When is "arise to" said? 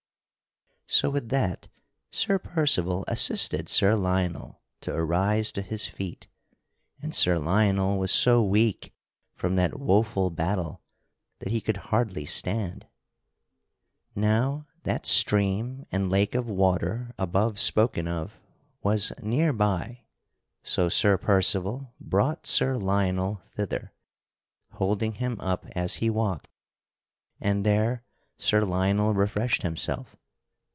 4.93-5.61